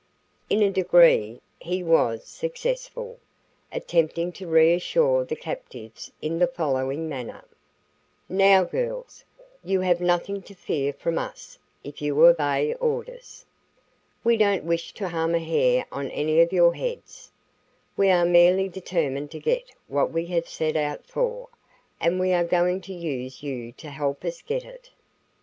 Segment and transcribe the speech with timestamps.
[0.49, 3.19] In a degree, he was successful,
[3.71, 7.45] attempting to reassure the captives in the following manner:
[8.27, 9.23] "Now, girls,
[9.63, 13.45] you have nothing to fear from us, if you obey orders.
[14.23, 17.31] We don't wish to harm a hair on any of your heads.
[17.95, 21.47] We are merely determined to get what we have set out for,
[21.99, 24.89] and we are going to use you to help us get it.